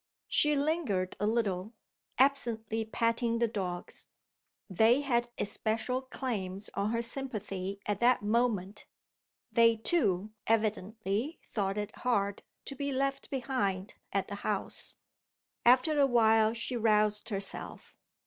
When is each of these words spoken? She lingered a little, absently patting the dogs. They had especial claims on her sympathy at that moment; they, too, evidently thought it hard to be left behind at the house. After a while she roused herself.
She 0.29 0.55
lingered 0.55 1.15
a 1.19 1.27
little, 1.27 1.73
absently 2.17 2.85
patting 2.85 3.37
the 3.37 3.47
dogs. 3.47 4.09
They 4.67 5.01
had 5.01 5.29
especial 5.37 6.01
claims 6.01 6.71
on 6.73 6.89
her 6.89 7.03
sympathy 7.03 7.79
at 7.85 7.99
that 7.99 8.23
moment; 8.23 8.87
they, 9.51 9.75
too, 9.75 10.31
evidently 10.47 11.39
thought 11.51 11.77
it 11.77 11.95
hard 11.97 12.41
to 12.65 12.73
be 12.75 12.91
left 12.91 13.29
behind 13.29 13.93
at 14.11 14.27
the 14.27 14.37
house. 14.41 14.95
After 15.65 15.99
a 16.01 16.07
while 16.07 16.55
she 16.55 16.75
roused 16.75 17.29
herself. 17.29 17.95